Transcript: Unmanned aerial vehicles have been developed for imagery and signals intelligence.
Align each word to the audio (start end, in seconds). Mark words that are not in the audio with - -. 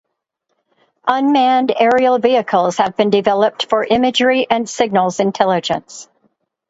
Unmanned 1.05 1.71
aerial 1.79 2.17
vehicles 2.17 2.77
have 2.77 2.97
been 2.97 3.11
developed 3.11 3.67
for 3.69 3.83
imagery 3.83 4.47
and 4.49 4.67
signals 4.67 5.19
intelligence. 5.19 6.09